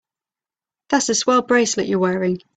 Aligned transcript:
That's 0.89 1.09
a 1.09 1.13
swell 1.13 1.43
bracelet 1.43 1.85
you're 1.85 1.99
wearing. 1.99 2.39